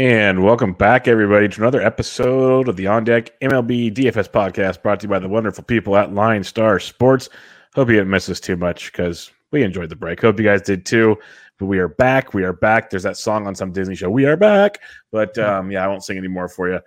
[0.00, 5.00] And welcome back, everybody, to another episode of the On Deck MLB DFS podcast brought
[5.00, 7.28] to you by the wonderful people at Line Star Sports.
[7.74, 10.22] Hope you didn't miss us too much because we enjoyed the break.
[10.22, 11.18] Hope you guys did too.
[11.58, 12.32] But we are back.
[12.32, 12.88] We are back.
[12.88, 14.08] There's that song on some Disney show.
[14.08, 14.80] We are back.
[15.12, 16.80] But um, yeah, I won't sing anymore for you.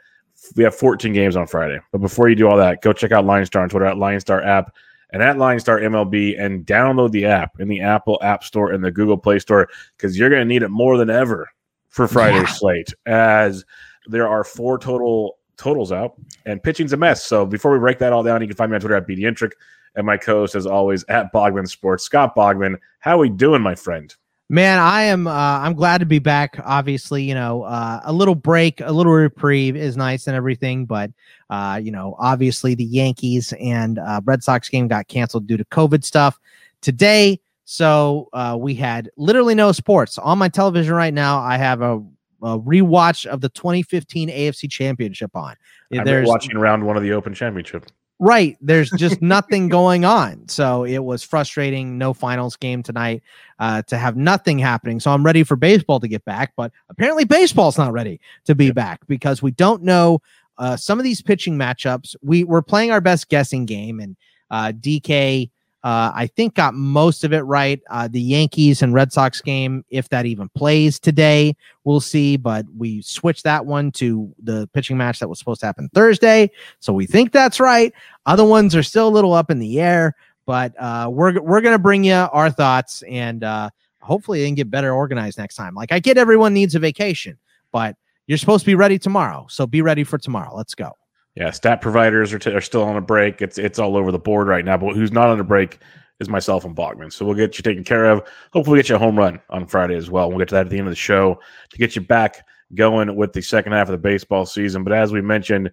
[0.56, 1.80] We have 14 games on Friday.
[1.92, 4.22] But before you do all that, go check out Line Star on Twitter at Line
[4.22, 4.76] Star app
[5.12, 8.84] and at Line Star MLB and download the app in the Apple App Store and
[8.84, 11.48] the Google Play Store because you're going to need it more than ever
[11.94, 12.54] for Friday's yeah.
[12.54, 13.64] slate as
[14.08, 16.16] there are four total totals out
[16.48, 17.24] and pitching's a mess.
[17.24, 19.52] So before we break that all down, you can find me on Twitter at BDintric
[19.96, 22.04] and my co-host as always at Bogman Sports.
[22.04, 24.14] Scott Bogman, how are we doing, my friend?
[24.50, 25.28] Man, I am.
[25.28, 26.60] Uh, I'm glad to be back.
[26.64, 31.12] Obviously, you know, uh, a little break, a little reprieve is nice and everything, but
[31.52, 35.66] uh, you know, obviously the Yankees and uh, Red Sox game got canceled due to
[35.66, 36.40] COVID stuff.
[36.82, 41.40] Today, so uh, we had literally no sports on my television right now.
[41.40, 41.96] I have a,
[42.42, 45.56] a rewatch of the 2015 AFC Championship on.
[45.94, 47.86] I'm There's, watching round one of the Open Championship.
[48.20, 48.58] Right.
[48.62, 50.48] There's just nothing going on.
[50.48, 51.98] So it was frustrating.
[51.98, 53.24] No finals game tonight
[53.60, 55.00] uh, to have nothing happening.
[55.00, 56.54] So I'm ready for baseball to get back.
[56.56, 60.22] But apparently, baseball's not ready to be back because we don't know
[60.58, 62.16] uh, some of these pitching matchups.
[62.22, 64.16] We, we're playing our best guessing game, and
[64.52, 65.50] uh, DK
[65.84, 67.82] uh, I think got most of it right.
[67.90, 72.38] Uh, the Yankees and Red Sox game, if that even plays today, we'll see.
[72.38, 76.50] But we switched that one to the pitching match that was supposed to happen Thursday.
[76.80, 77.92] So we think that's right.
[78.26, 81.76] Other ones are still a little up in the air, but uh, we're, we're going
[81.76, 83.70] to bring you our thoughts and uh,
[84.02, 85.76] hopefully they can get better organized next time.
[85.76, 87.38] Like I get everyone needs a vacation,
[87.74, 89.48] but you're supposed to be ready tomorrow.
[89.50, 90.56] So be ready for tomorrow.
[90.56, 90.94] Let's go.
[91.36, 93.42] Yeah, stat providers are, t- are still on a break.
[93.42, 94.78] It's it's all over the board right now.
[94.78, 95.80] But who's not on a break
[96.20, 97.12] is myself and Bogman.
[97.12, 98.22] So we'll get you taken care of.
[98.52, 100.30] Hopefully, we get you a home run on Friday as well.
[100.30, 101.40] We'll get to that at the end of the show
[101.70, 102.46] to get you back
[102.76, 104.84] going with the second half of the baseball season.
[104.84, 105.72] But as we mentioned,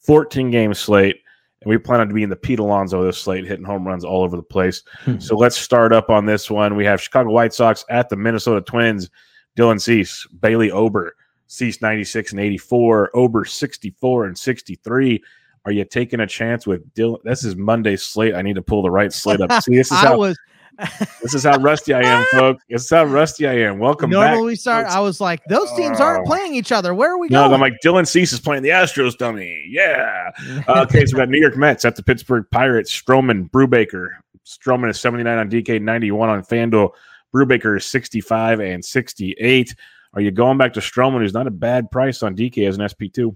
[0.00, 1.20] 14 game slate,
[1.60, 4.22] and we plan on being the Pete Alonso of this slate, hitting home runs all
[4.22, 4.82] over the place.
[5.04, 5.18] Hmm.
[5.18, 6.74] so let's start up on this one.
[6.74, 9.10] We have Chicago White Sox at the Minnesota Twins.
[9.56, 11.14] Dylan Cease, Bailey Ober,
[11.52, 15.22] Cease 96 and 84, Ober 64 and 63.
[15.66, 17.22] Are you taking a chance with Dylan?
[17.24, 18.34] This is Monday slate.
[18.34, 19.62] I need to pull the right slate up.
[19.62, 20.38] See, this is how was.
[21.20, 22.64] this is how rusty I am, folks.
[22.70, 23.78] This is how rusty I am.
[23.78, 24.14] Welcome back.
[24.14, 24.46] Normally back.
[24.46, 24.86] we start.
[24.86, 26.30] I was like, those teams aren't oh.
[26.30, 26.94] playing each other.
[26.94, 27.52] Where are we no, going?
[27.52, 29.66] I'm like, Dylan Cease is playing the Astros dummy.
[29.68, 30.30] Yeah.
[30.66, 32.90] Uh, okay, so we got New York Mets at the Pittsburgh Pirates.
[32.90, 34.08] Stroman, Brubaker.
[34.46, 36.92] Stroman is 79 on DK, 91 on FanDuel.
[37.34, 39.74] Brubaker is 65 and 68.
[40.14, 42.82] Are you going back to Stroman, who's not a bad price on DK as an
[42.82, 43.34] SP2?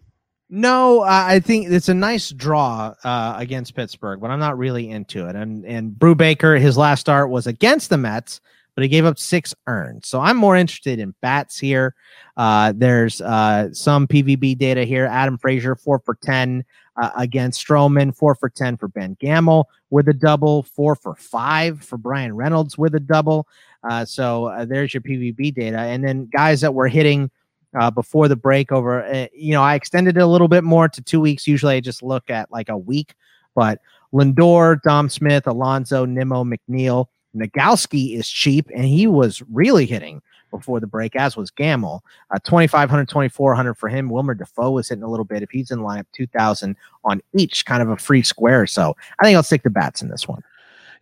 [0.48, 5.28] No, I think it's a nice draw uh, against Pittsburgh, but I'm not really into
[5.28, 5.34] it.
[5.34, 8.40] And and Brubaker, his last start was against the Mets,
[8.76, 10.04] but he gave up six earned.
[10.04, 11.96] So I'm more interested in bats here.
[12.36, 15.06] Uh, there's uh, some PVB data here.
[15.06, 16.64] Adam Frazier, four for 10
[16.96, 21.82] uh, against Stroman, four for 10 for Ben Gamel with a double, four for five
[21.82, 23.46] for Bryan Reynolds with a double.
[23.88, 25.78] Uh, so uh, there's your PVB data.
[25.78, 27.30] And then guys that were hitting
[27.78, 30.88] uh, before the break over, uh, you know, I extended it a little bit more
[30.88, 31.46] to two weeks.
[31.46, 33.14] Usually I just look at like a week,
[33.54, 33.80] but
[34.12, 40.80] Lindor, Dom Smith, Alonso, Nimmo, McNeil, Nogowski is cheap and he was really hitting before
[40.80, 42.04] the break, as was Gamel.
[42.30, 44.08] Uh, 2,500, 2,400 for him.
[44.08, 45.42] Wilmer Difo was hitting a little bit.
[45.42, 48.66] If he's in lineup, 2,000 on each, kind of a free square.
[48.66, 50.42] So I think I'll stick the bats in this one.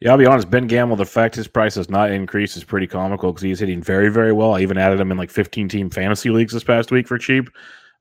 [0.00, 0.50] Yeah, I'll be honest.
[0.50, 3.82] Ben Gamel, the fact his price has not increased is pretty comical because he's hitting
[3.82, 4.54] very, very well.
[4.54, 7.48] I even added him in like 15 team fantasy leagues this past week for cheap.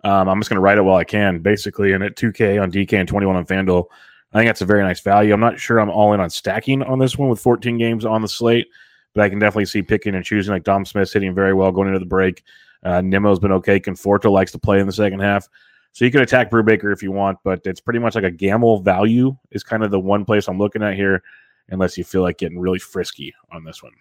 [0.04, 1.94] Um, I'm just going to write it while I can, basically.
[1.94, 3.86] And at 2K on DK and 21 on FanDuel,
[4.34, 5.34] I think that's a very nice value.
[5.34, 8.22] I'm not sure I'm all in on stacking on this one with 14 games on
[8.22, 8.68] the slate,
[9.14, 10.54] but I can definitely see picking and choosing.
[10.54, 12.44] Like Dom Smith's hitting very well going into the break.
[12.84, 13.80] Uh, Nimmo's been okay.
[13.80, 15.48] Conforto likes to play in the second half.
[15.94, 18.82] So you can attack Brubaker if you want, but it's pretty much like a Gamel
[18.82, 21.22] value is kind of the one place I'm looking at here
[21.70, 23.94] unless you feel like getting really frisky on this one.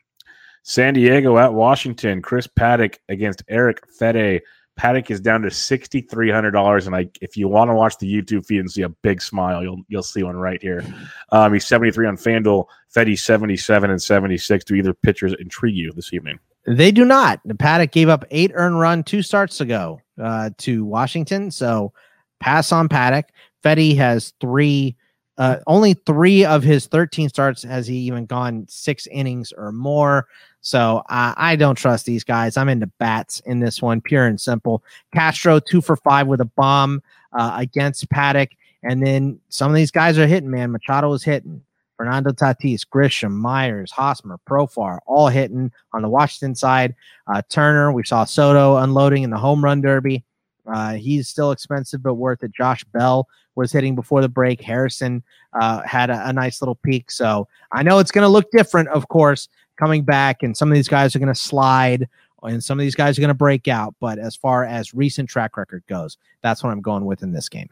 [0.62, 2.22] San Diego at Washington.
[2.22, 4.40] Chris Paddack against Eric Fedde.
[4.78, 7.98] Paddack is down to sixty three hundred dollars, and I, if you want to watch
[7.98, 10.84] the YouTube feed and see a big smile, you'll you'll see one right here.
[11.30, 12.66] Um, he's seventy three on FanDuel.
[12.94, 14.64] Fedde seventy seven and seventy six.
[14.64, 16.38] Do either pitchers intrigue you this evening?
[16.66, 17.40] They do not.
[17.44, 21.92] The Paddack gave up eight earned run two starts ago uh, to Washington, so
[22.40, 23.24] pass on Paddack.
[23.62, 24.96] Fedde has three.
[25.38, 30.26] Uh, only three of his 13 starts has he even gone six innings or more.
[30.60, 32.56] So uh, I don't trust these guys.
[32.56, 34.82] I'm into bats in this one, pure and simple.
[35.14, 37.02] Castro two for five with a bomb
[37.32, 38.50] uh, against Paddack.
[38.82, 40.50] and then some of these guys are hitting.
[40.50, 41.62] Man, Machado is hitting.
[41.96, 46.96] Fernando Tatis, Grisham, Myers, Hosmer, Profar, all hitting on the Washington side.
[47.32, 50.24] Uh, Turner, we saw Soto unloading in the home run derby.
[50.66, 52.52] Uh, he's still expensive but worth it.
[52.52, 54.60] Josh Bell was hitting before the break.
[54.60, 55.22] Harrison
[55.60, 57.10] uh, had a, a, nice little peak.
[57.10, 60.74] So I know it's going to look different, of course, coming back, and some of
[60.74, 62.08] these guys are going to slide,
[62.42, 63.94] and some of these guys are going to break out.
[64.00, 67.48] But as far as recent track record goes, that's what I'm going with in this
[67.48, 67.68] game.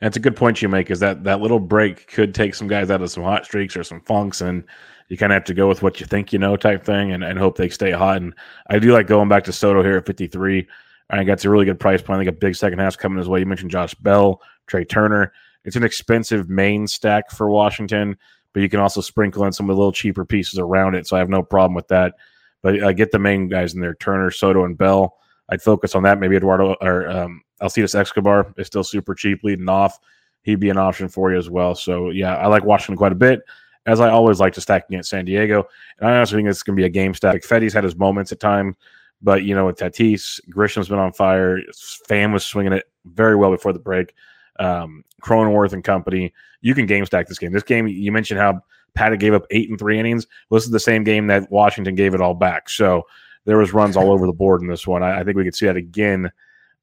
[0.00, 2.90] It's a good point you make is that that little break could take some guys
[2.90, 4.64] out of some hot streaks or some funks, and
[5.08, 7.24] you kind of have to go with what you think you know type thing and,
[7.24, 8.18] and hope they stay hot.
[8.18, 8.34] And
[8.68, 10.66] I do like going back to Soto here at 53.
[11.10, 12.20] I think that's a really good price point.
[12.20, 13.40] I think a big second half coming his way.
[13.40, 15.32] You mentioned Josh Bell, Trea Turner.
[15.64, 18.16] It's an expensive main stack for Washington,
[18.52, 21.06] but you can also sprinkle in some of the little cheaper pieces around it.
[21.06, 22.14] So I have no problem with that.
[22.62, 25.16] But uh, get the main guys in there Turner, Soto, and Bell.
[25.48, 26.20] I'd focus on that.
[26.20, 29.98] Maybe Eduardo or um, Alcides Escobar is still super cheap leading off.
[30.42, 31.74] He'd be an option for you as well.
[31.74, 33.40] So yeah, I like Washington quite a bit.
[33.86, 35.66] As I always like to stack against San Diego.
[35.98, 37.42] And I also think it's gonna be a game stack.
[37.42, 38.76] Fedde's had his moments at time,
[39.22, 41.60] but you know, with Tatis, Grisham's been on fire.
[42.08, 44.14] Pham was swinging it very well before the break.
[44.58, 46.32] Um, Cronenworth and company.
[46.60, 47.52] You can game stack this game.
[47.52, 48.60] This game, you mentioned how
[48.96, 50.26] Paddack gave up eight and three innings.
[50.50, 52.68] This is the same game that Washington gave it all back.
[52.68, 53.04] So
[53.44, 55.02] there was runs all over the board in this one.
[55.02, 56.30] I, I think we could see that again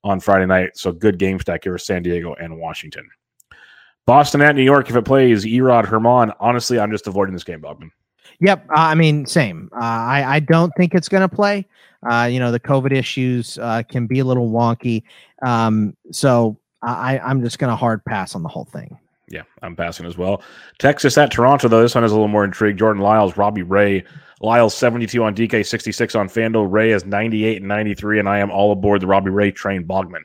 [0.04, 0.78] on Friday night.
[0.78, 3.10] So good game stack here with San Diego and Washington.
[4.06, 4.90] Boston at New York.
[4.90, 7.90] If it plays Erod Germán, honestly, I'm just avoiding this game, Bogman.
[8.42, 8.70] Yep.
[8.70, 9.70] Uh, I mean, same.
[9.74, 11.66] Uh, I, I don't think it's going to play.
[12.10, 15.04] Uh, you know, the COVID issues uh, can be a little wonky.
[15.42, 18.98] Um, so I, I'm just going to hard pass on the whole thing.
[19.28, 20.44] Yeah, I'm passing as well.
[20.78, 21.82] Texas at Toronto, though.
[21.82, 22.78] This one is a little more intrigued.
[22.78, 24.04] Jordan Lyles, Robbie Ray.
[24.42, 26.72] Lyles 72 on DK, 66 on FanDuel.
[26.72, 30.22] Ray is 98 and 93, and I am all aboard the Robbie Ray train, Bogman.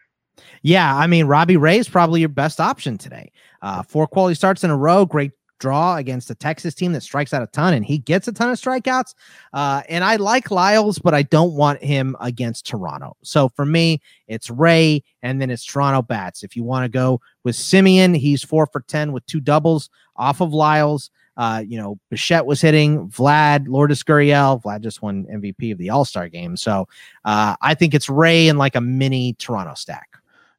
[0.62, 3.32] Yeah, I mean, Robbie Ray is probably your best option today.
[3.62, 7.32] Uh, four quality starts in a row, great draw against a Texas team that strikes
[7.32, 9.14] out a ton, and he gets a ton of strikeouts.
[9.52, 13.16] Uh, and I like Lyles, but I don't want him against Toronto.
[13.22, 16.42] So for me, it's Ray, and then it's Toronto bats.
[16.42, 20.40] If you want to go with Semien, he's four for ten with two doubles off
[20.40, 21.10] of Lyles.
[21.36, 24.62] Uh, you know, Bichette was hitting Vlad, Lourdes Gurriel.
[24.62, 26.56] Vlad just won MVP of the All Star game.
[26.56, 26.86] So
[27.24, 30.08] uh, I think it's Ray and like a mini Toronto stack.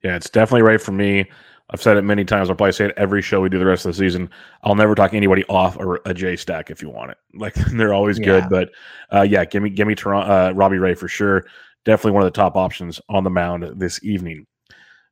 [0.04, 1.30] Yeah, it's definitely Ray for me.
[1.71, 2.50] I've said it many times.
[2.50, 4.29] I'll probably say it every show we do the rest of the season.
[4.63, 7.18] I'll never talk anybody off a, a J stack if you want it.
[7.33, 8.25] Like they're always yeah.
[8.25, 8.71] good, but
[9.13, 11.45] uh, yeah, give me give me Toronto, uh, Robbie Ray for sure.
[11.85, 14.45] Definitely one of the top options on the mound this evening.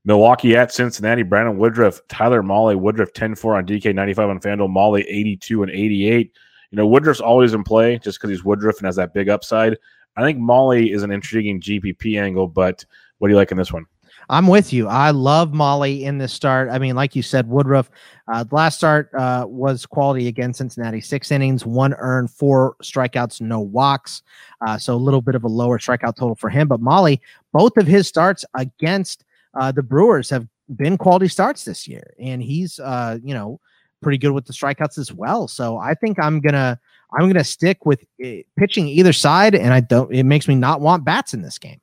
[0.06, 1.24] Milwaukee at Cincinnati.
[1.24, 6.32] Brandon Woodruff, Tyler Mahle, Woodruff 10-4 on DK, 95 on FanDuel, Mahle 82 and 88.
[6.72, 9.78] You know, Woodruff's always in play just because he's Woodruff and has that big upside.
[10.16, 12.86] I think Mahle is an intriguing GPP angle, but
[13.18, 13.86] what do you like in this one?
[14.30, 14.88] I'm with you.
[14.88, 16.70] I love Mahle in this start.
[16.70, 17.90] I mean, like you said, Woodruff,
[18.32, 21.02] uh, last start uh, was quality against Cincinnati.
[21.02, 24.22] Six innings, one earned, four strikeouts, no walks.
[24.66, 26.68] Uh, so a little bit of a lower strikeout total for him.
[26.68, 27.20] But Mahle,
[27.54, 32.44] both of his starts against uh, the Brewers have been quality starts this year, and
[32.44, 33.60] he's uh, you know
[34.02, 35.48] pretty good with the strikeouts as well.
[35.48, 36.80] So I think I'm gonna
[37.18, 40.14] I'm gonna stick with uh, pitching either side, and I don't.
[40.14, 41.82] It makes me not want bats in this game.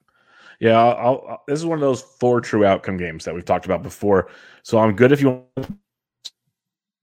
[0.60, 3.66] Yeah, I'll, I'll, this is one of those four true outcome games that we've talked
[3.66, 4.28] about before.
[4.62, 5.78] So I'm good if you want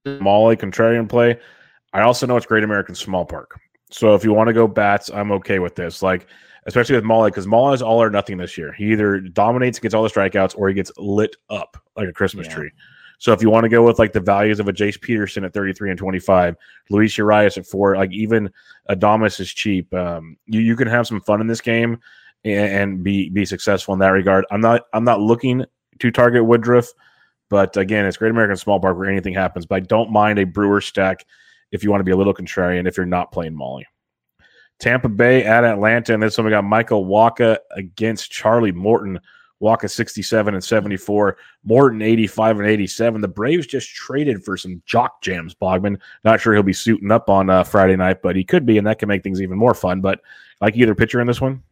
[0.05, 1.39] Mahle contrarian play.
[1.93, 3.59] I also know it's Great American Small Park.
[3.91, 6.01] So if you want to go bats, I'm okay with this.
[6.01, 6.27] Like,
[6.65, 8.73] especially with Mahle, because Mahle is all or nothing this year.
[8.73, 12.13] He either dominates and gets all the strikeouts, or he gets lit up like a
[12.13, 12.55] Christmas yeah.
[12.55, 12.71] tree.
[13.19, 15.53] So if you want to go with like the values of a Jace Peterson at
[15.53, 16.55] 33 and 25,
[16.89, 18.51] Luis Urias at four, like even
[18.89, 19.93] Adames is cheap.
[19.93, 21.99] Um, you, you can have some fun in this game
[22.43, 24.45] and be be successful in that regard.
[24.51, 25.65] I'm not I'm not looking
[25.99, 26.87] to target Woodruff,
[27.49, 29.65] but again, it's Great American Small Park where anything happens.
[29.65, 31.25] But I don't mind a Brewer stack
[31.71, 33.83] if you want to be a little contrarian if you're not playing Mahle.
[34.79, 39.19] Tampa Bay at Atlanta, and this one we got Michael Wacha against Charlie Morton.
[39.61, 43.21] Wacha 67 and 74, Morton 85 and 87.
[43.21, 46.01] The Braves just traded for some jock jams, Bogman.
[46.25, 48.85] Not sure he'll be suiting up on uh, Friday night, but he could be, and
[48.85, 50.01] that can make things even more fun.
[50.01, 50.19] But
[50.59, 51.63] like either pitcher in this one?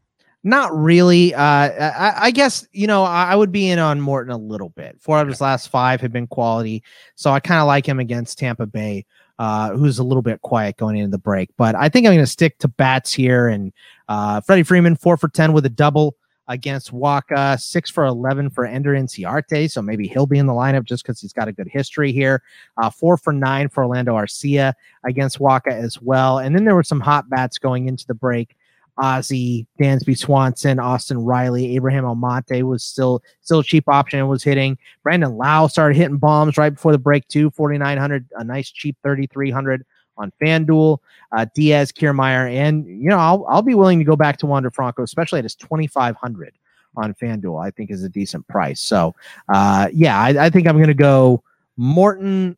[0.44, 1.36] Not really.
[1.36, 5.00] Uh, I, I, guess you know I, would be in on Morton a little bit.
[5.00, 6.84] Four of his last five have been quality,
[7.16, 9.06] so I kind of like him against Tampa Bay,
[9.38, 11.50] uh, who's a little bit quiet going into the break.
[11.58, 13.50] But I think I'm going to stick to bats here.
[13.50, 13.72] And
[14.10, 16.16] uh, Freddie Freeman four for ten with a double
[16.48, 19.72] against Wacha, six for 11 for Ender Inciarte.
[19.72, 22.44] So maybe he'll be in the lineup just because he's got a good history here.
[22.82, 24.74] Uh, four for nine for Orlando Arcia
[25.06, 26.40] against Wacha as well.
[26.40, 28.58] And then there were some hot bats going into the break.
[29.02, 34.44] Ozzy, Dansby Swanson, Austin Riley, Abraham Almonte was still still a cheap option and was
[34.44, 34.78] hitting.
[35.04, 39.86] Brandon Lowe started hitting bombs right before the break too, 4,900, a nice cheap 3,300
[40.18, 41.00] on FanDuel.
[41.32, 44.70] Uh, Diaz, Kiermaier, and you know I'll I'll be willing to go back to Wander
[44.70, 46.54] Franco, especially at his 2,500
[46.96, 47.66] on FanDuel.
[47.66, 48.80] I think is a decent price.
[48.80, 49.16] So
[49.50, 51.44] uh, yeah, I, I think I'm going to go
[51.76, 52.56] Morton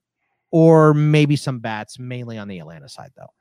[0.52, 3.32] or maybe some bats, mainly on the Atlanta side though.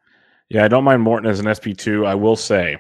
[0.49, 2.06] Yeah, I don't mind Morton as an SP2.
[2.06, 2.78] I will say,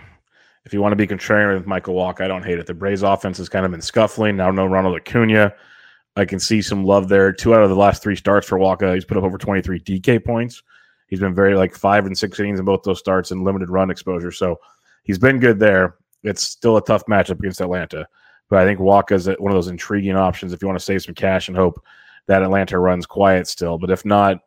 [0.64, 2.66] if you want to be contrarian with Michael Wacha, I don't hate it.
[2.66, 4.36] The Braves offense has kind of been scuffling.
[4.36, 5.52] Now, no Ronald Acuna.
[6.14, 7.32] I can see some love there.
[7.32, 10.24] Two out of the last three starts for Wacha, he's put up over 23 DK
[10.24, 10.62] points.
[11.08, 13.90] He's been very like five and six innings in both those starts and limited run
[13.90, 14.30] exposure.
[14.30, 14.56] So
[15.04, 15.96] he's been good there.
[16.22, 18.06] It's still a tough matchup against Atlanta.
[18.48, 21.02] But I think Wacha is one of those intriguing options if you want to save
[21.02, 21.82] some cash and hope
[22.26, 23.78] that Atlanta runs quiet still.
[23.78, 24.38] But if not,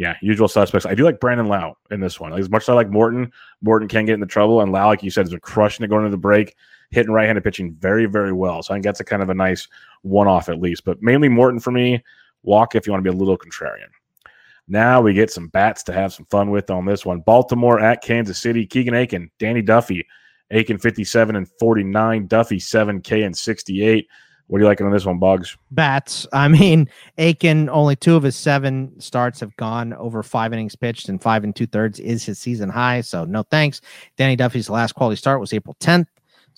[0.00, 0.86] yeah, usual suspects.
[0.86, 2.32] I do like Brandon Lowe in this one.
[2.32, 3.30] As much as I like Morton,
[3.60, 5.88] Morton can get in the trouble, and Lowe, like you said, has been crushing it
[5.88, 6.56] going into the break,
[6.90, 8.62] hitting right-handed pitching very, very well.
[8.62, 9.68] So I think that's a kind of a nice
[10.00, 10.86] one-off at least.
[10.86, 12.02] But mainly Morton for me.
[12.42, 13.90] Walk if you want to be a little contrarian.
[14.66, 17.20] Now we get some bats to have some fun with on this one.
[17.20, 18.64] Baltimore at Kansas City.
[18.64, 20.06] Keegan Akin, Danny Duffy,
[20.50, 24.08] Akin 57 and 49, Duffy 7K and 68.
[24.50, 25.56] What are you liking on this one, Bugs?
[25.70, 26.26] Bats.
[26.32, 31.08] I mean, Akin, only two of his seven starts have gone over five innings pitched,
[31.08, 33.02] and five and two thirds is his season high.
[33.02, 33.80] So, no thanks.
[34.16, 36.06] Danny Duffy's last quality start was April 10th.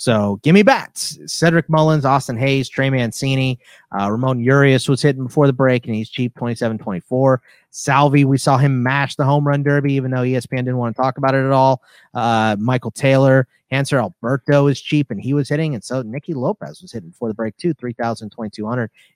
[0.02, 1.16] So give me bats.
[1.26, 3.60] Cedric Mullins, Austin Hays, Trey Mancini,
[3.96, 7.40] uh, Ramon Urias was hitting before the break, and he's cheap 27 24.
[7.70, 11.00] Salvi, we saw him mash the home run derby, even though ESPN didn't want to
[11.00, 11.82] talk about it at all.
[12.14, 15.72] Uh, Michael Taylor, Hanser Alberto is cheap, and he was hitting.
[15.76, 18.32] And so Nicky Lopez was hitting before the break, too 3,000,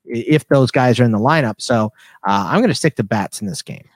[0.04, 1.56] if those guys are in the lineup.
[1.58, 1.92] So
[2.28, 3.88] uh, I'm going to stick to bats in this game.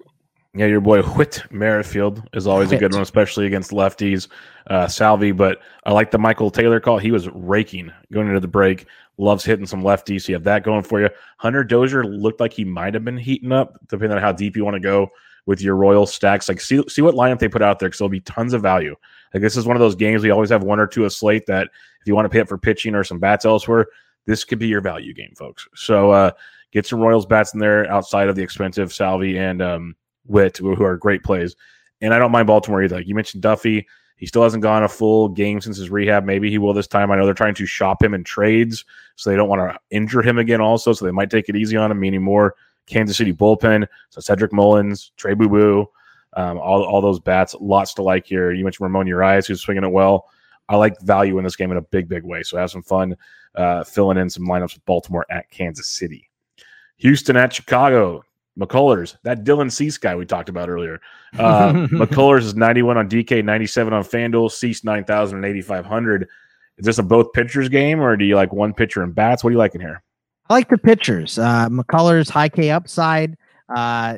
[0.55, 2.77] Yeah, your boy Whit Merrifield is always Whit.
[2.77, 4.27] a good one, especially against lefties.
[4.67, 6.99] Uh, Salvi, but I like the Michael Taylor call.
[6.99, 8.87] He was raking going into the break.
[9.17, 10.23] Loves hitting some lefties.
[10.23, 11.09] So you have that going for you.
[11.39, 14.65] Hunter Dozier looked like he might have been heating up, depending on how deep you
[14.65, 15.11] want to go
[15.47, 16.49] with your Royal stacks.
[16.49, 18.97] Like see see what lineup they put out there because there'll be tons of value.
[19.33, 21.47] Like this is one of those games we always have one or two a slate
[21.47, 21.69] that
[22.01, 23.87] if you want to pay up for pitching or some bats elsewhere,
[24.27, 25.69] this could be your value game, folks.
[25.75, 26.33] So uh,
[26.73, 29.97] get some Royals bats in there outside of the expensive Salvi and um,
[30.27, 31.57] Whit, who are great plays.
[32.01, 32.97] And I don't mind Baltimore either.
[32.97, 33.87] Like you mentioned Duffy.
[34.17, 36.25] He still hasn't gone a full game since his rehab.
[36.25, 37.11] Maybe he will this time.
[37.11, 38.85] I know they're trying to shop him in trades,
[39.17, 40.93] so they don't want to injure him again, also.
[40.93, 42.55] So they might take it easy on him, meaning more
[42.87, 43.87] Kansas City bullpen.
[44.11, 45.89] So Cedric Mullins, Trey Boo Boo,
[46.35, 48.53] um, all, all those bats, lots to like here.
[48.53, 50.29] You mentioned Ramon Urias, who's swinging it well.
[50.69, 52.43] I like value in this game in a big, big way.
[52.43, 53.17] So have some fun
[53.55, 56.29] uh, filling in some lineups with Baltimore at Kansas City.
[56.99, 58.23] Houston at Chicago.
[58.61, 61.01] McCullers, that Dylan Cease guy we talked about earlier.
[61.39, 66.29] Uh, McCullers is 91 on DK, 97 on FanDuel, Cease 9,000 and 8,500.
[66.79, 69.43] Is this a both pitchers game or do you like one pitcher and bats?
[69.43, 70.03] What do you like in here?
[70.49, 71.39] I like the pitchers.
[71.39, 73.37] Uh, McCullers, high K upside.
[73.75, 74.17] Uh,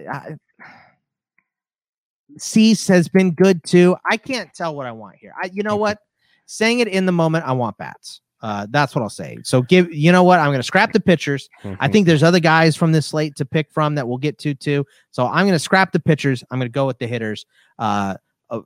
[2.38, 3.96] Cease has been good too.
[4.10, 5.34] I can't tell what I want here.
[5.40, 5.98] I, you know what?
[6.46, 8.20] Saying it in the moment, I want bats.
[8.42, 9.38] Uh, that's what I'll say.
[9.44, 11.48] So give you know what I'm going to scrap the pitchers.
[11.62, 11.76] Mm-hmm.
[11.80, 14.54] I think there's other guys from this slate to pick from that we'll get to
[14.54, 14.84] too.
[15.12, 16.42] So I'm going to scrap the pitchers.
[16.50, 17.46] I'm going to go with the hitters.
[17.78, 18.16] Uh,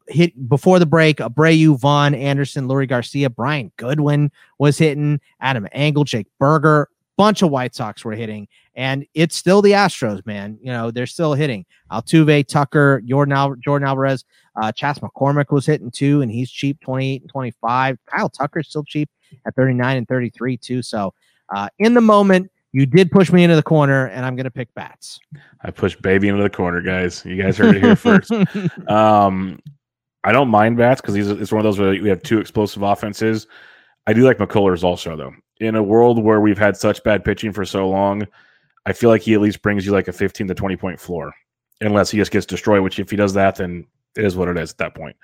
[0.09, 1.18] hit before the break.
[1.18, 5.21] Abreu, Vaughn, Anderson, Leury Garcia, Brian Goodwin was hitting.
[5.40, 10.25] Adam Engel, Jake Burger, bunch of White Sox were hitting, and it's still the Astros,
[10.26, 10.59] man.
[10.61, 11.64] You know they're still hitting.
[11.90, 14.25] Altuve, Tucker, Yordan, Al- Yordan Alvarez,
[14.61, 17.99] uh, Chas McCormick was hitting too, and he's cheap, 28 and 25.
[18.06, 19.09] Kyle Tucker's still cheap
[19.47, 20.83] at 39 and 33 too.
[20.83, 21.14] So
[21.54, 24.50] uh, in the moment, you did push me into the corner, and I'm going to
[24.50, 25.18] pick bats.
[25.62, 27.25] I pushed baby into the corner, guys.
[27.25, 28.30] You guys heard it here first.
[28.88, 29.59] um,
[30.25, 33.47] I don't mind bats because it's one of those where we have two explosive offenses.
[34.06, 35.33] I do like McCullers also, though.
[35.59, 38.26] In a world where we've had such bad pitching for so long,
[38.87, 41.35] I feel like he at least brings you like a 15 to 20 point floor,
[41.81, 42.83] unless he just gets destroyed.
[42.83, 45.16] Which, if he does that, then it is what it is at that point.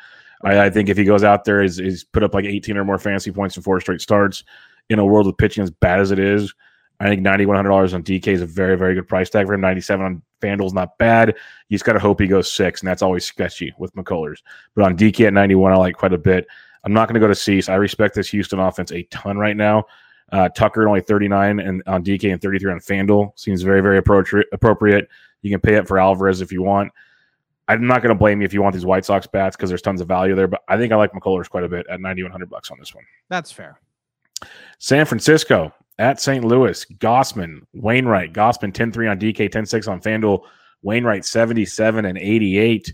[0.44, 2.84] I, I think if he goes out there, he's, he's put up like 18 or
[2.84, 4.44] more fantasy points in four straight starts
[4.90, 6.52] in a world with pitching as bad as it is.
[7.00, 9.60] I think $9,100 on DK is a very, very good price tag for him.
[9.60, 11.34] 97 on FanDuel is not bad.
[11.70, 14.36] Just got to hope he goes six, and that's always sketchy with McCullers.
[14.74, 16.46] But on DK at 91, I like quite a bit.
[16.84, 17.68] I'm not going to go to Cease.
[17.68, 19.84] I respect this Houston offense a ton right now.
[20.32, 24.48] Uh, Tucker only 39 and on DK and 33 on FanDuel seems very, very appropriate.
[24.52, 25.08] Appropriate.
[25.42, 26.90] You can pay up for Alvarez if you want.
[27.68, 29.82] I'm not going to blame you if you want these White Sox bats because there's
[29.82, 32.50] tons of value there, but I think I like McCullers quite a bit at 9100
[32.50, 33.04] bucks on this one.
[33.28, 33.78] That's fair.
[34.78, 36.44] San Francisco at St.
[36.44, 40.42] Louis, Gausman, Wainwright, Gausman 10 3 on DK, 10 6 on FanDuel,
[40.82, 42.92] Wainwright 77 and 88.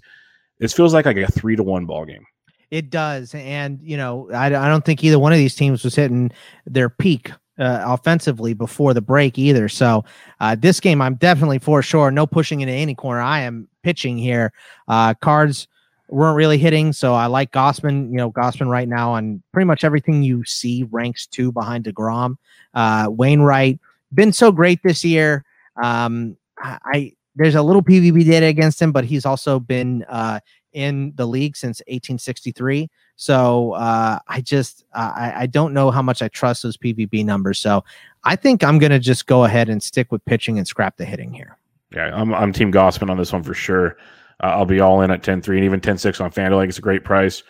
[0.59, 2.27] This feels like like a three to one ball game.
[2.71, 3.35] It does.
[3.35, 6.31] And, you know, I, I don't think either one of these teams was hitting
[6.67, 9.69] their peak uh, offensively before the break either.
[9.69, 10.05] So
[10.41, 12.11] uh, this game, I'm definitely for sure.
[12.11, 13.21] No pushing into any corner.
[13.21, 14.53] I am pitching here.
[14.87, 15.67] Uh, cards
[16.09, 16.93] weren't really hitting.
[16.93, 18.11] So I like Gausman.
[18.11, 22.37] You know, Gausman right now on pretty much everything you see ranks two behind DeGrom.
[22.75, 23.81] Uh, Wainwright
[24.15, 25.45] been so great this year.
[25.83, 30.41] Um, I, I there's a little PVB data against him, but he's also been uh,
[30.73, 32.91] in the league since 1863.
[33.17, 37.59] So uh, I just I, I don't know how much I trust those PVB numbers.
[37.59, 37.85] So
[38.25, 41.05] I think I'm going to just go ahead and stick with pitching and scrap the
[41.05, 41.59] hitting here.
[41.95, 43.97] Yeah, I'm I'm Team Gausman on this one for sure.
[44.43, 46.57] Uh, I'll be all in at 10-3 and even 10-6 on FanDuel.
[46.57, 47.43] Like it's a great price.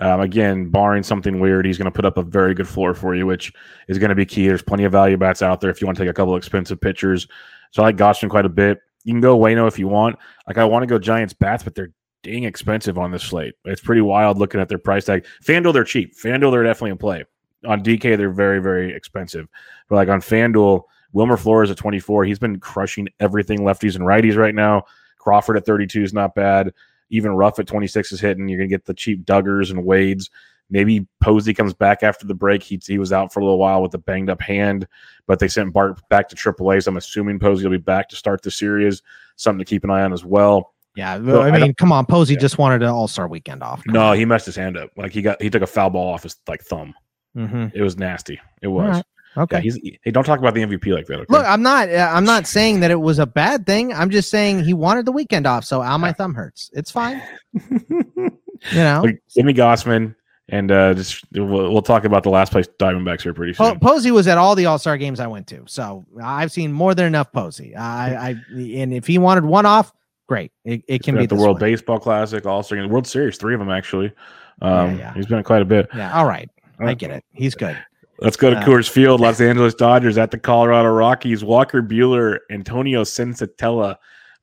[0.00, 3.16] Um, again, barring something weird, he's going to put up a very good floor for
[3.16, 3.52] you, which
[3.88, 4.46] is going to be key.
[4.46, 6.80] There's plenty of value bats out there if you want to take a couple expensive
[6.80, 7.26] pitchers.
[7.72, 8.78] So I like Gausman quite a bit.
[9.02, 10.16] You can go Wayno if you want.
[10.46, 11.90] Like I want to go Giants bats, but they're
[12.22, 13.54] dang expensive on this slate.
[13.64, 15.26] It's pretty wild looking at their price tag.
[15.44, 16.16] FanDuel, they're cheap.
[16.16, 17.24] FanDuel, they're definitely in play.
[17.66, 19.48] On DK, they're very, very expensive.
[19.88, 20.82] But like on FanDuel,
[21.12, 24.84] Wilmer Flores at 24, he's been crushing everything lefties and righties right now.
[25.18, 26.72] Crawford at 32 is not bad.
[27.10, 28.48] Even Ruf at 26 is hitting.
[28.48, 30.30] You're going to get the cheap Duggars and Wades.
[30.70, 32.62] Maybe Posey comes back after the break.
[32.62, 34.86] He, he was out for a little while with a banged up hand,
[35.26, 36.84] but they sent Bart back to AAA.
[36.84, 39.02] So I'm assuming Posey will be back to start the series.
[39.36, 40.74] Something to keep an eye on as well.
[40.96, 41.18] Yeah, I
[41.50, 42.40] mean, I come on, Posey yeah.
[42.40, 43.84] just wanted an All Star weekend off.
[43.84, 44.16] Come no, on.
[44.16, 44.90] he messed his hand up.
[44.96, 46.94] Like he got he took a foul ball off his like thumb.
[47.36, 47.66] Mm-hmm.
[47.74, 48.40] It was nasty.
[48.62, 48.96] It was.
[48.96, 49.04] Right.
[49.36, 49.56] Okay.
[49.56, 51.20] Yeah, he's hey, don't talk about the MVP like that.
[51.20, 51.26] Okay?
[51.28, 53.92] Look, I'm not uh, I'm not saying that it was a bad thing.
[53.92, 56.70] I'm just saying he wanted the weekend off, so Al my thumb hurts.
[56.74, 57.22] It's fine.
[57.70, 58.30] you
[58.74, 59.04] know,
[59.36, 60.16] Jimmy Gausman,
[60.48, 63.78] and uh, just we'll, we'll, talk about the last place Diamondbacks here pretty soon.
[63.78, 66.94] Posey was at all the All Star games I went to, so I've seen more
[66.94, 67.76] than enough Posey.
[67.76, 69.92] I, I and if he wanted one off,
[70.28, 70.52] Great.
[70.64, 71.70] It, it can be the World way.
[71.70, 74.12] Baseball Classic, All Star World Series, three of them actually.
[74.60, 75.14] Um, yeah, yeah.
[75.14, 75.88] He's been quite a bit.
[75.94, 76.12] Yeah.
[76.12, 76.50] All right.
[76.80, 77.24] I get it.
[77.32, 77.76] He's good.
[78.20, 81.44] Let's go to uh, Coors Field, Los Angeles Dodgers at the Colorado Rockies.
[81.44, 83.96] Walker Buehler, Antonio Senzatela.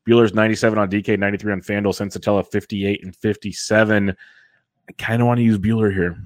[0.06, 1.86] Buehler's 97 on DK, 93 on FanDuel.
[1.86, 4.10] Senzatela 58 and 57.
[4.88, 6.16] I kind of want to use Buehler here.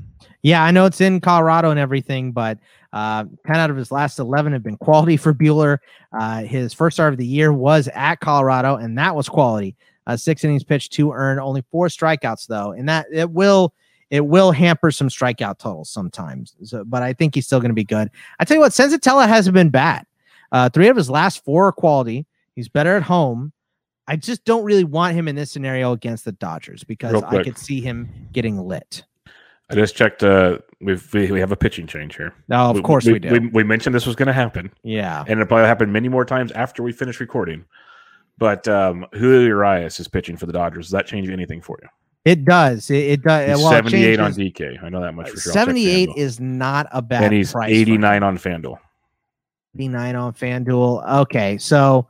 [0.42, 2.58] Yeah, I know it's in Colorado and everything, but
[2.92, 5.78] uh, 10 out of his last 11 have been quality for Buehler.
[6.18, 9.76] Uh, his first start of the year was at Colorado, and that was quality.
[10.06, 13.72] Uh, six innings pitched, two earned, only four strikeouts though, and that it will
[14.10, 16.56] it will hamper some strikeout totals sometimes.
[16.64, 18.10] So, but I think he's still going to be good.
[18.40, 20.04] I tell you what, Senzatela hasn't been bad.
[20.50, 22.26] Uh, three of his last four are quality.
[22.56, 23.52] He's better at home.
[24.08, 27.56] I just don't really want him in this scenario against the Dodgers because I could
[27.56, 29.04] see him getting lit.
[29.70, 30.22] I just checked.
[30.22, 32.34] Uh, we've we, we have a pitching change here.
[32.48, 33.30] No, of we, course we, we do.
[33.30, 34.72] We, we, mentioned this was going to happen.
[34.82, 37.64] Yeah, and it probably happened many more times after we finish recording.
[38.38, 40.86] But um, Julio Urias is pitching for the Dodgers.
[40.86, 41.88] Does that change anything for you?
[42.24, 42.90] It does.
[42.90, 43.48] It, it does.
[43.48, 44.82] He's well, 78 on DK.
[44.82, 45.52] I know that much for sure.
[45.52, 47.24] 78 is not a bad.
[47.24, 48.78] And he's 89 on FanDuel.
[49.74, 51.20] 89 on FanDuel.
[51.20, 52.08] Okay, so.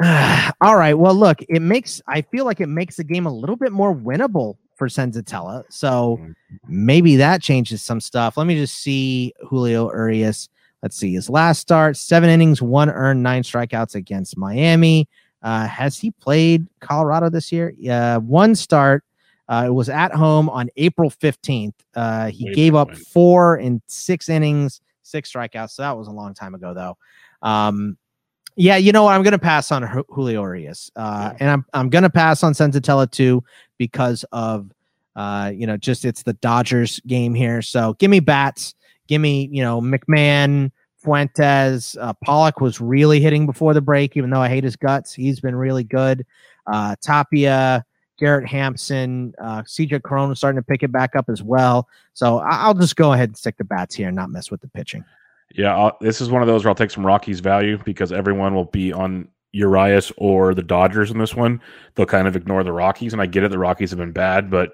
[0.02, 0.94] all right.
[0.94, 3.94] Well, look, it makes I feel like it makes the game a little bit more
[3.94, 4.56] winnable
[4.88, 5.64] Senzatela.
[5.68, 6.32] So mm-hmm.
[6.66, 8.36] maybe that changes some stuff.
[8.36, 10.48] Let me just see Julio Urias.
[10.82, 15.08] Let's see his last start: seven innings, one earned, nine strikeouts against Miami.
[15.42, 17.74] Uh, has he played Colorado this year?
[17.76, 19.04] Yeah, one start.
[19.46, 21.74] Uh, it was at home on April 15th.
[21.94, 25.72] Uh, he Wait gave up four in six innings, six strikeouts.
[25.72, 26.96] So that was a long time ago, though.
[27.46, 27.98] Um,
[28.56, 29.14] yeah, you know what?
[29.14, 31.36] I'm going to pass on Julio Urias, uh, yeah.
[31.40, 33.42] and I'm I'm going to pass on Senzatela too
[33.78, 34.70] because of
[35.16, 37.62] uh, you know just it's the Dodgers game here.
[37.62, 38.74] So give me bats,
[39.08, 44.30] give me you know McMahon, Fuentes, uh, Pollock was really hitting before the break, even
[44.30, 45.12] though I hate his guts.
[45.12, 46.24] He's been really good.
[46.66, 47.84] Uh, Tapia,
[48.18, 51.88] Garrett Hampson, uh, CJ Cron starting to pick it back up as well.
[52.12, 54.68] So I'll just go ahead and stick the bats here and not mess with the
[54.68, 55.04] pitching.
[55.52, 58.54] Yeah, I'll, this is one of those where I'll take some Rockies value because everyone
[58.54, 61.60] will be on Urias or the Dodgers in this one.
[61.94, 63.50] They'll kind of ignore the Rockies, and I get it.
[63.50, 64.72] The Rockies have been bad, but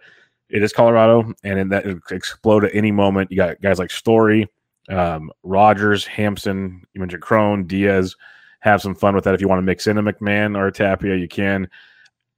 [0.48, 3.30] it is Colorado, and that explode at any moment.
[3.30, 4.48] You got guys like Story,
[4.88, 6.82] um, Rodgers, Hampson.
[6.94, 8.16] You mentioned Cron, Diaz.
[8.60, 10.72] Have some fun with that if you want to mix in a McMahon or a
[10.72, 11.16] Tapia.
[11.16, 11.68] You can.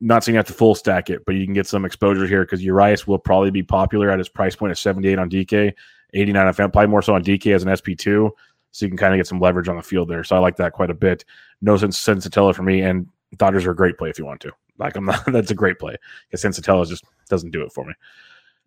[0.01, 2.45] Not saying you have to full stack it, but you can get some exposure here
[2.45, 5.73] because Urias will probably be popular at his price point of 78 on DK.
[6.15, 8.31] 89 on fan, probably more so on DK as an SP2.
[8.73, 10.25] So you can kind of get some leverage on the field there.
[10.25, 11.25] So I like that quite a bit.
[11.61, 12.81] No sense Senzatela for me.
[12.81, 14.53] And Dodgers are a great play if you want to.
[14.79, 15.97] Like I'm not that's a great play.
[16.31, 17.95] Because Senzatela just doesn't do it for me.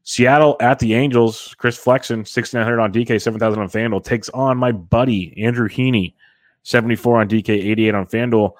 [0.03, 1.55] Seattle at the Angels.
[1.57, 6.13] Chris Flexen, 6,900 on DK, 7,000 on FanDuel, takes on my buddy, Andrew Heaney,
[6.61, 8.51] 74 on DK, 88 on FanDuel.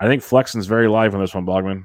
[0.00, 1.84] I think Flexen's very live on this one, Bogman.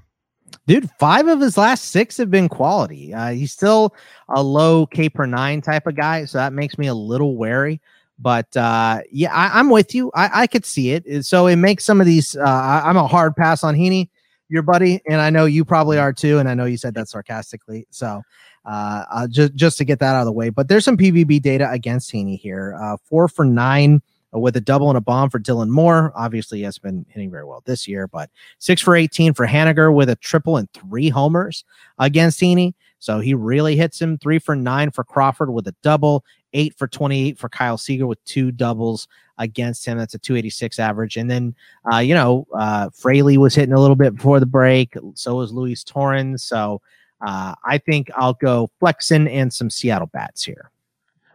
[0.69, 3.11] Dude, five of his last six have been quality.
[3.11, 3.95] Uh, he's still
[4.27, 7.81] a low K per nine type of guy, so that makes me a little wary.
[8.19, 10.11] But uh, yeah, I, am with you.
[10.13, 11.25] I, I, could see it.
[11.25, 12.35] So it makes some of these.
[12.35, 14.09] Uh, I, am a hard pass on Heaney,
[14.47, 16.37] your buddy, and I know you probably are too.
[16.37, 17.87] And I know you said that sarcastically.
[17.89, 18.21] So
[18.63, 20.51] uh, uh, just just to get that out of the way.
[20.51, 22.77] But there's some PVB data against Heaney here.
[22.79, 26.11] Uh, four for nine with a double and a bomb for Dylan Moore.
[26.15, 29.93] Obviously, he has been hitting very well this year, but six for 18 for Haniger
[29.93, 31.63] with a triple and three homers
[31.97, 32.73] against Heaney.
[32.99, 34.17] So he really hits him.
[34.17, 38.23] Three for nine for Crawford with a double, eight for 28 for Kyle Seager with
[38.25, 39.97] two doubles against him.
[39.97, 41.15] That's a 286 average.
[41.15, 41.55] And then,
[41.91, 44.95] uh, you know, uh, Fraley was hitting a little bit before the break.
[45.15, 46.43] So was Luis Torrens.
[46.43, 46.81] So
[47.25, 50.71] uh, I think I'll go Flexen and some Seattle bats here.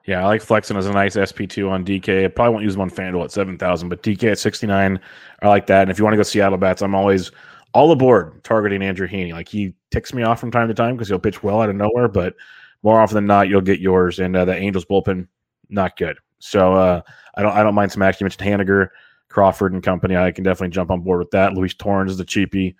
[0.06, 2.24] Yeah, I like Flexen as a nice SP2 on DK.
[2.24, 5.00] I probably won't use them on FanDuel at 7,000, but DK at 69,
[5.40, 5.82] I like that.
[5.82, 7.30] And if you want to go Seattle bats, I'm always
[7.72, 9.32] all aboard targeting Andrew Heaney.
[9.32, 11.76] Like he ticks me off from time to time because he'll pitch well out of
[11.76, 12.34] nowhere, but
[12.82, 14.18] more often than not, you'll get yours.
[14.18, 15.26] And uh, the Angels bullpen,
[15.70, 16.18] not good.
[16.38, 17.00] So uh,
[17.36, 18.24] I don't I don't mind some action.
[18.24, 18.88] You mentioned Haniger,
[19.30, 20.16] Crawford, and company.
[20.16, 21.54] I can definitely jump on board with that.
[21.54, 22.74] Luis Torrens is the cheapie,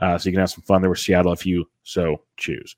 [0.00, 2.74] uh, so you can have some fun there with Seattle if you so choose.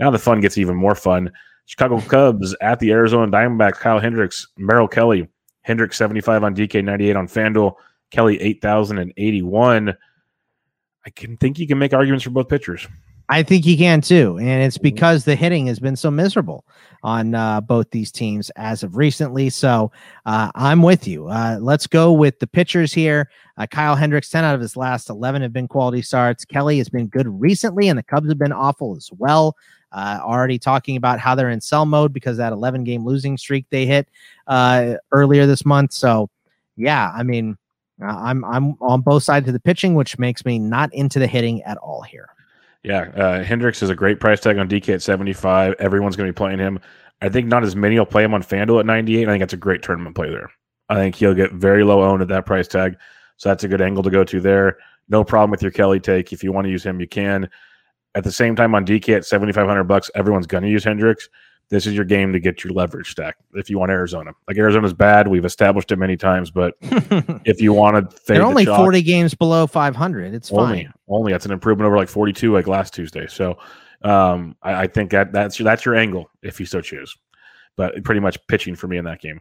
[0.00, 1.30] Now the fun gets even more fun.
[1.66, 3.78] Chicago Cubs at the Arizona Diamondbacks.
[3.78, 5.28] Kyle Hendricks, Merrill Kelly,
[5.62, 7.74] Hendricks 75 on DK, 98 on FanDuel,
[8.10, 9.96] Kelly 8,081.
[11.06, 12.86] I can think you can make arguments for both pitchers.
[13.28, 14.82] I think he can too, and it's mm-hmm.
[14.82, 16.64] because the hitting has been so miserable
[17.02, 19.50] on uh, both these teams as of recently.
[19.50, 19.92] So
[20.26, 21.28] uh, I'm with you.
[21.28, 23.30] Uh, let's go with the pitchers here.
[23.56, 26.44] Uh, Kyle Hendricks, ten out of his last eleven have been quality starts.
[26.44, 29.56] Kelly has been good recently, and the Cubs have been awful as well.
[29.92, 33.64] Uh, already talking about how they're in sell mode because that 11 game losing streak
[33.70, 34.08] they hit
[34.48, 35.92] uh, earlier this month.
[35.92, 36.28] So
[36.76, 37.56] yeah, I mean,
[38.02, 41.62] I'm I'm on both sides of the pitching, which makes me not into the hitting
[41.62, 42.28] at all here.
[42.84, 45.74] Yeah, uh, Hendricks is a great price tag on DK at 75.
[45.78, 46.78] Everyone's going to be playing him.
[47.22, 49.26] I think not as many will play him on FanDuel at 98.
[49.26, 50.50] I think that's a great tournament play there.
[50.90, 52.96] I think he'll get very low owned at that price tag.
[53.38, 54.76] So that's a good angle to go to there.
[55.08, 56.32] No problem with your Kelly take.
[56.32, 57.48] If you want to use him, you can.
[58.14, 61.28] At the same time, on DK at 7,500 bucks, everyone's going to use Hendricks
[61.70, 64.32] this is your game to get your leverage stack if you want Arizona.
[64.46, 68.42] Like Arizona's bad, we've established it many times, but if you want to, think they're
[68.42, 70.34] only the 40 games below 500.
[70.34, 70.94] It's only, fine.
[71.08, 73.26] Only that's an improvement over like 42 like last Tuesday.
[73.26, 73.58] So
[74.02, 77.16] um, I, I, think that that's that's your angle if you so choose.
[77.76, 79.40] But pretty much pitching for me in that game.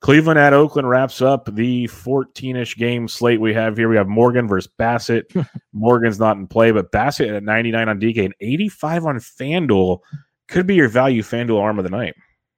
[0.00, 3.88] Cleveland at Oakland wraps up the 14-ish game slate we have here.
[3.88, 5.30] We have Morgan versus Bassett.
[5.72, 10.00] Morgan's not in play, but Bassett at 99 on DK and 85 on FanDuel
[10.50, 12.14] could be your value FanDuel arm of the night.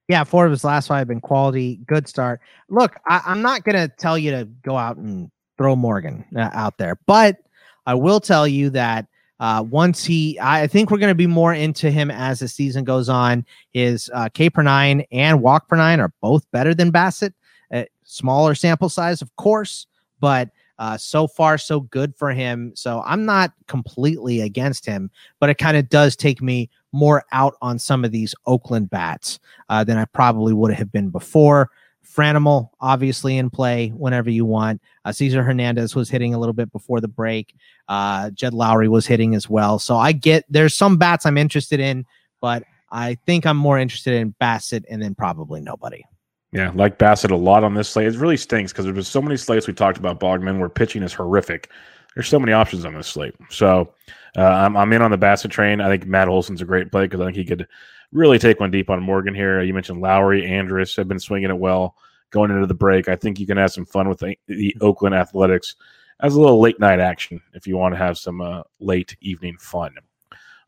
[0.09, 1.81] Yeah, four of his last five have been quality.
[1.87, 2.40] Good start.
[2.68, 6.50] Look, I, am not going to tell you to go out and throw Morgan uh,
[6.52, 7.38] out there, but
[7.87, 9.07] I will tell you that
[9.38, 12.85] uh, once he, I think we're going to be more into him as the season
[12.85, 13.44] goes on.
[13.72, 17.35] His uh, K per nine and walk per nine are both better than Bassett.
[17.72, 19.87] Uh, smaller sample size, of course,
[20.20, 22.72] but uh, so far, so good for him.
[22.74, 27.54] So I'm not completely against him, but it kind of does take me more out
[27.62, 31.70] on some of these Oakland bats uh, than I probably would have been before.
[32.04, 34.82] Franimal, obviously in play whenever you want.
[35.04, 37.54] Uh, Cesar Hernandez was hitting a little bit before the break.
[37.88, 39.78] Uh, Jed Lowrie was hitting as well.
[39.78, 42.04] So I get there's some bats I'm interested in,
[42.40, 46.04] but I think I'm more interested in Bassett and then probably nobody.
[46.53, 48.09] Yeah, like Bassett a lot on this slate.
[48.09, 51.15] It really stinks because there's so many slates we talked about Bogman where pitching is
[51.15, 51.71] horrific.
[52.15, 53.35] There's so many options on this slate.
[53.49, 53.95] So
[54.37, 55.81] uh, I'm, I'm in on the Bassett train.
[55.81, 57.67] I think Matt Olson's a great play because I think he could
[58.12, 59.62] really take one deep on Morgan here.
[59.62, 61.97] You mentioned Lowrie, Andrus have been swinging it well
[62.31, 63.09] going into the break.
[63.09, 65.77] I think you can have some fun with the, the Oakland Athletics
[66.21, 69.57] as a little late night action if you want to have some uh, late evening
[69.59, 69.95] fun.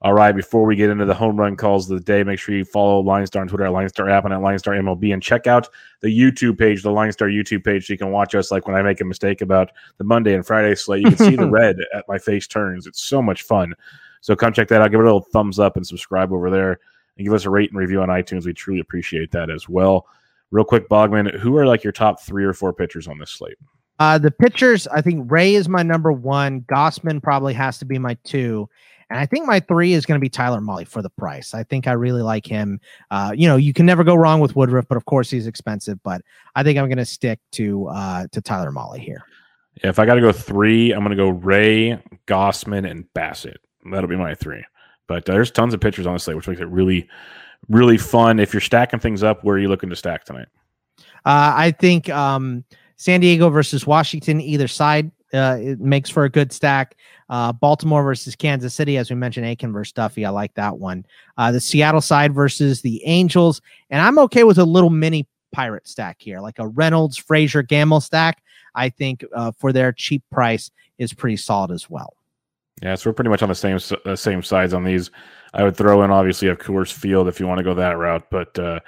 [0.04, 2.54] All right, before we get into the home run calls of the day, make sure
[2.54, 5.14] you follow Line Star on Twitter at Line Star app and at Line Star MLB
[5.14, 5.66] and check out
[6.02, 8.76] the YouTube page, the Line Star YouTube page, so you can watch us like when
[8.76, 11.04] I make a mistake about the Monday and Friday slate.
[11.04, 12.86] You can see the red at my face turns.
[12.86, 13.72] It's so much fun.
[14.20, 14.90] So come check that out.
[14.90, 16.80] Give it a little thumbs up and subscribe over there
[17.16, 18.44] and give us a rate and review on iTunes.
[18.44, 20.06] We truly appreciate that as well.
[20.50, 23.56] Real quick, Bogman, who are like your top three or four pitchers on this slate?
[23.98, 26.60] Uh, the pitchers, I think Ray is my number one.
[26.62, 28.68] Gausman probably has to be my two.
[29.14, 31.54] And I think my three is going to be Tyler Mahle for the price.
[31.54, 32.80] I think I really like him.
[33.12, 36.02] Uh, you know, you can never go wrong with Woodruff, but of course he's expensive.
[36.02, 36.20] But
[36.56, 39.22] I think I'm going to stick to uh, to Tyler Mahle here.
[39.84, 41.96] Yeah, if I got to go three, I'm going to go Ray,
[42.26, 43.60] Gausman, and Bassett.
[43.88, 44.64] That'll be my three.
[45.06, 47.08] But uh, there's tons of pitchers on the slate, which makes it really,
[47.68, 48.40] really fun.
[48.40, 50.48] If you're stacking things up, where are you looking to stack tonight?
[51.24, 52.64] Uh, I think um,
[52.96, 56.96] San Diego versus Washington, either side, uh, it makes for a good stack.
[57.28, 60.24] Uh, Baltimore versus Kansas City, as we mentioned, Akin versus Duffy.
[60.24, 61.06] I like that one.
[61.38, 63.60] Uh, the Seattle side versus the Angels,
[63.90, 68.00] and I'm okay with a little mini pirate stack here, like a Reynolds, Frazier, Gamel
[68.00, 68.42] stack.
[68.74, 72.14] I think uh, for their cheap price is pretty solid as well.
[72.82, 75.10] Yeah, so we're pretty much on the same uh, same sides on these.
[75.54, 78.26] I would throw in obviously of Coors Field if you want to go that route,
[78.30, 78.80] but uh,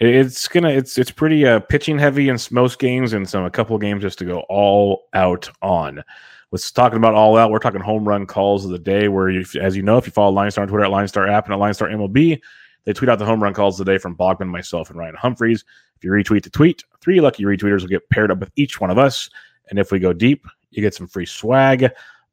[0.00, 3.78] it's gonna it's it's pretty uh, pitching heavy in most games and some a couple
[3.78, 6.02] games just to go all out on.
[6.52, 7.50] Let's talking about all out.
[7.50, 9.08] We're talking home run calls of the day.
[9.08, 11.28] Where, you, as you know, if you follow Line Star on Twitter at Line Star
[11.28, 12.40] app and at Line Star MLB,
[12.84, 15.14] they tweet out the home run calls of the day from Bogman, myself, and Ryan
[15.14, 15.64] Humphreys.
[15.96, 18.90] If you retweet the tweet, three lucky retweeters will get paired up with each one
[18.90, 19.30] of us.
[19.68, 21.90] And if we go deep, you get some free swag.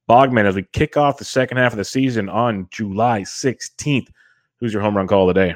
[0.10, 4.08] Bogman, as we kick off the second half of the season on July 16th,
[4.56, 5.56] who's your home run call of the day?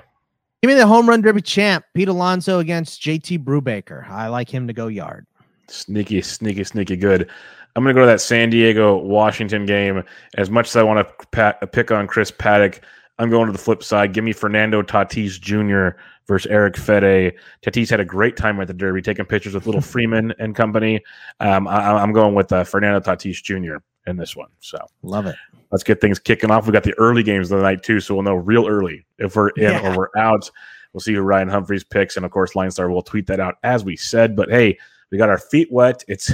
[0.61, 4.07] Give me the home run derby champ, Pete Alonso against JT Brubaker.
[4.07, 5.25] I like him to go yard.
[5.67, 7.29] Sneaky, sneaky, sneaky good.
[7.75, 10.03] I'm going to go to that San Diego Washington game.
[10.35, 12.81] As much as I want to pat, pick on Chris Paddack,
[13.17, 14.13] I'm going to the flip side.
[14.13, 15.97] Give me Fernando Tatis Jr.
[16.27, 17.33] versus Eric Fedde.
[17.61, 21.01] Tatis had a great time at the Derby, taking pictures with Little Freeman and company.
[21.39, 23.77] Um, I, am going with uh, Fernando Tatis Jr.
[24.07, 24.49] in this one.
[24.59, 25.35] So love it.
[25.71, 26.65] Let's get things kicking off.
[26.65, 29.35] We got the early games of the night too, so we'll know real early if
[29.35, 29.93] we're in yeah.
[29.93, 30.49] or we're out.
[30.91, 33.55] We'll see who Ryan Humphreys picks, and of course, Line Star will tweet that out
[33.63, 34.35] as we said.
[34.35, 34.77] But hey,
[35.09, 36.03] we got our feet wet.
[36.07, 36.31] It's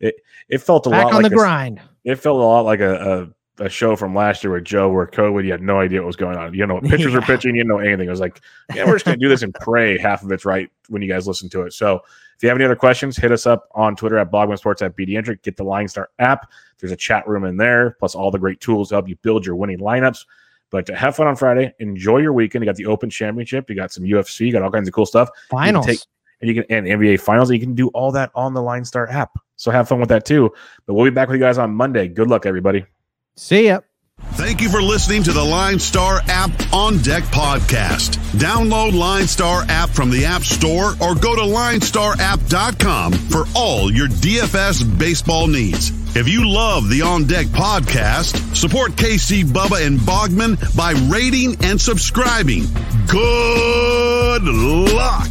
[0.00, 0.16] it.
[0.48, 1.80] It felt a Back lot on like the a, grind.
[2.04, 3.28] It felt a lot like a, a
[3.58, 6.16] a show from last year with Joe where COVID, you had no idea what was
[6.16, 6.52] going on.
[6.52, 7.14] You know, pitchers yeah.
[7.14, 8.06] were pitching, you didn't know anything.
[8.06, 8.40] It was like,
[8.74, 11.08] yeah, we're just going to do this and pray half of it's right when you
[11.08, 11.72] guys listen to it.
[11.72, 12.02] So
[12.36, 14.94] if you have any other questions, hit us up on Twitter at Bogman Sports at
[14.96, 16.50] BD Get the Line Star app.
[16.78, 19.46] There's a chat room in there, plus all the great tools to help you build
[19.46, 20.26] your winning lineups.
[20.70, 21.72] But have fun on Friday.
[21.78, 22.62] Enjoy your weekend.
[22.62, 23.70] You got the Open Championship.
[23.70, 24.46] You got some UFC.
[24.46, 25.30] You got all kinds of cool stuff.
[25.48, 25.86] Finals.
[25.86, 26.00] You take,
[26.40, 27.50] and you can and NBA Finals.
[27.50, 29.38] And you can do all that on the Line Star app.
[29.56, 30.52] So have fun with that too.
[30.86, 32.08] But we'll be back with you guys on Monday.
[32.08, 32.86] Good luck, everybody.
[33.36, 33.80] See ya.
[34.32, 38.16] Thank you for listening to the Line Star app on deck podcast.
[38.38, 44.08] Download Line Star app from the App Store or go to linestarapp.com for all your
[44.08, 45.90] DFS baseball needs.
[46.16, 51.78] If you love the On Deck podcast, support KC Bubba and Bogman by rating and
[51.78, 52.64] subscribing.
[53.06, 55.28] Good luck.